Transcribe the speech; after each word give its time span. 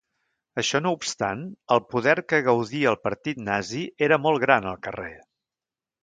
Això 0.59 0.79
no 0.83 0.91
obstant, 0.95 1.41
el 1.75 1.81
Poder 1.91 2.15
que 2.33 2.39
gaudia 2.47 2.89
el 2.93 2.97
partit 3.03 3.43
nazi 3.49 3.83
era 4.09 4.19
molt 4.25 4.43
gran 4.45 4.65
al 4.71 4.79
carrer. 4.89 5.11